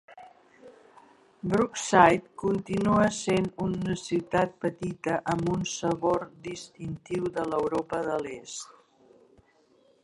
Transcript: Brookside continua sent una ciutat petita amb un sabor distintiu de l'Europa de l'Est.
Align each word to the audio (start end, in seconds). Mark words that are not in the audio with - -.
Brookside 1.51 2.31
continua 2.43 3.05
sent 3.17 3.45
una 3.67 3.97
ciutat 4.05 4.57
petita 4.65 5.19
amb 5.35 5.53
un 5.59 5.63
sabor 5.75 6.27
distintiu 6.49 7.33
de 7.39 7.49
l'Europa 7.53 8.03
de 8.11 8.19
l'Est. 8.25 8.77